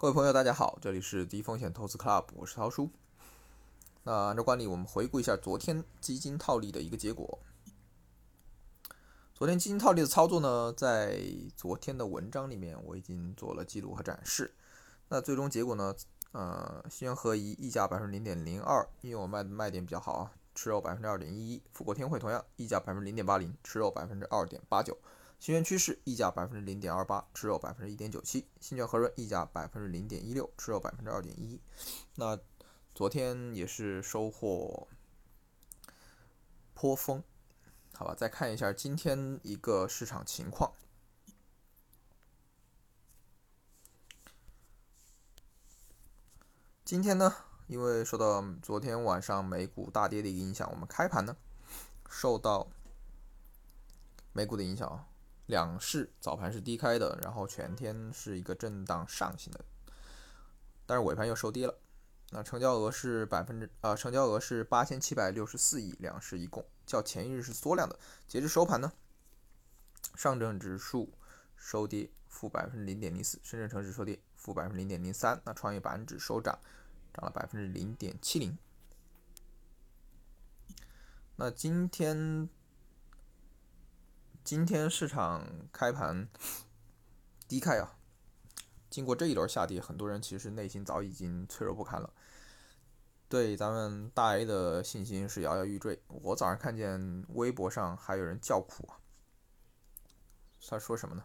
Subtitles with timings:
[0.00, 2.88] 各位朋友，大家好，这里是低风险投资 Club，我是涛叔。
[4.04, 7.40] 那按照惯例，我们回顾一下昨天基金套利的一个结果。
[9.34, 11.20] 昨天基金套利的操作呢，在
[11.56, 14.54] 昨天的文章里面我已经做了记录和展示。
[15.08, 15.92] 那最终结果呢，
[16.30, 21.62] 呃，新源合一溢价百分之零点零二，因为我卖的卖点比较好啊，吃肉百分之二点一一。
[21.72, 24.96] 富国天惠同样溢价百分之零点八零，吃肉百分之二点八九。
[25.38, 31.60] 新源趋势溢价百分之零点二八，吃肉百分之一点九七；新泉和润溢价百分之零点一六，吃肉百分之二点一。
[32.16, 32.38] 那
[32.92, 34.88] 昨天也是收获
[36.74, 37.22] 颇丰，
[37.94, 38.14] 好吧？
[38.16, 40.72] 再看一下今天一个市场情况。
[46.84, 47.32] 今天呢，
[47.68, 51.36] 因为受到昨天晚上美股大跌的一个影响，我们开盘呢
[52.10, 52.66] 受到
[54.32, 55.06] 美股的影响啊。
[55.48, 59.64] 两市早盘是低开的，然后全天是一个震荡上行的，
[60.84, 61.74] 但是尾盘又收跌了。
[62.30, 67.98] 那成交额是百分之呃，成交额是八千七百六十四亿，两市一共较前一日是缩量的。
[68.26, 68.92] 截至收盘呢，
[70.14, 71.10] 上证指数
[71.56, 76.58] 收跌负百分之零点零四，深圳成指收跌负百分之零点零三，那创业板指收涨，
[77.14, 78.58] 涨了百分之零点七零。
[81.36, 82.50] 那今天。
[84.48, 86.26] 今天市场开盘
[87.46, 87.98] 低开啊，
[88.88, 92.10] 经过这一轮下跌，很多人其实内心早已经脆弱不堪了，
[93.28, 96.02] 对咱们大 A 的信心是摇摇欲坠。
[96.06, 98.88] 我早上看见微博上还有人叫苦，
[100.66, 101.22] 他说什么呢？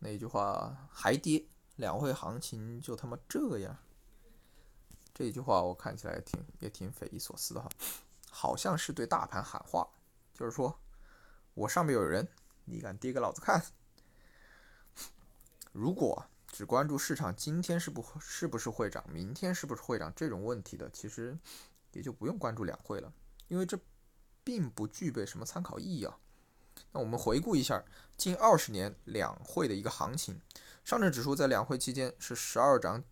[0.00, 3.78] 那句话还跌，两会行情就他妈这样。
[5.14, 7.68] 这句话我看起来挺也挺匪夷所思的哈，
[8.32, 9.88] 好像是对大盘喊话，
[10.34, 10.76] 就是说。
[11.54, 12.28] 我上面有人，
[12.64, 13.62] 你敢跌给老子看？
[15.72, 21.36] 如果只关注市场今天是不是不是会涨，明天是不是会涨这种问题的，其实
[21.92, 23.12] 也就不用关注两会了，
[23.48, 23.78] 因为这
[24.44, 26.18] 并不具备什么参考意义啊。
[26.92, 27.84] 那我们回顾一下
[28.16, 30.40] 近二十年两会的一个行情，
[30.84, 33.02] 上证指数在两会期间是十二涨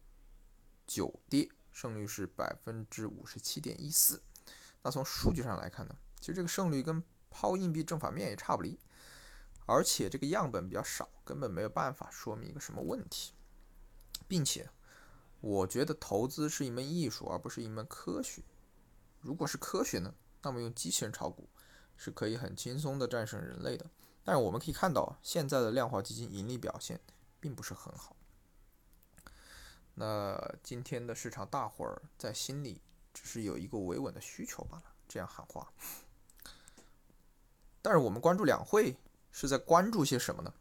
[0.86, 4.22] 九跌，胜率是百分之五十七点一四。
[4.82, 7.02] 那从数据上来看呢，其实这个胜率跟
[7.40, 8.78] 抛硬币正反面也差不离，
[9.64, 13.32] 而且这个样本比较少，根本没有办法说明一个什么问题，
[14.28, 14.68] 并且
[15.40, 18.42] 我觉得投资是一门艺术，而不是一门科学。
[19.22, 21.48] 如果是科学呢，那么用机器人炒股
[21.96, 23.88] 是可以很轻松的战胜人类的。
[24.22, 27.00] 但是我们可以看到，现在的量化基金盈利表现
[27.40, 28.14] 并不是很好。
[29.94, 32.82] 那今天的市场大伙儿在心里
[33.14, 35.72] 只是有一个维稳的需求罢了，这样喊话。
[37.82, 38.96] 但是我们关注两会
[39.30, 40.52] 是在关注些什么呢？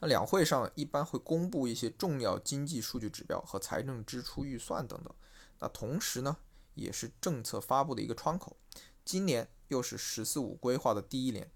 [0.00, 5.12] 那两会上一般会公布一些重要经济数据指标和财政支出预算等等。
[5.58, 6.36] 那同时呢，
[6.74, 8.56] 也是政策发布的一个窗口。
[9.04, 11.50] 今年又是“十四五”规划的第一年，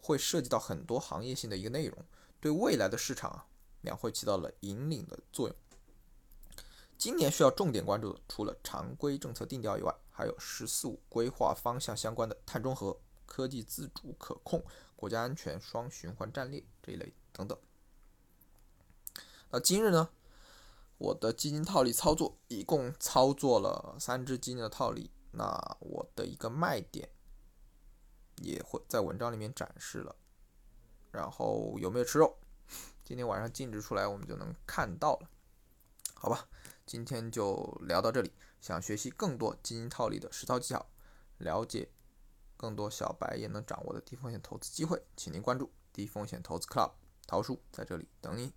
[0.00, 2.04] 会涉及到很多行业性的一个内容，
[2.40, 3.46] 对未来的市场啊，
[3.80, 5.56] 两会起到了引领的作用。
[6.96, 12.96] 今年需要重点关注的，除了常规政策定调以外，还有“十四五”规划方向相关的碳中和。
[13.28, 14.64] 科技自主可控、
[14.96, 17.56] 国家安全双循环战略这一类等等。
[19.50, 20.08] 那今日呢，
[20.96, 25.12] 我的基金套利操作一共操作了三只基金的套利。
[25.30, 27.10] 那我的一个卖点
[28.38, 30.16] 也会在文章里面展示了。
[31.12, 32.38] 然后有没有吃肉？
[33.04, 35.30] 今天晚上净值出来，我们就能看到了。
[36.14, 36.48] 好吧，
[36.84, 38.32] 今天就聊到这里。
[38.60, 40.84] 想学习更多基金套利的实操技巧，
[41.38, 41.88] 了解。
[42.58, 46.90] 更多小白也能掌握的低风险投资机会，请您关注低风险投资 Club，
[47.26, 48.52] 桃叔在这里等你。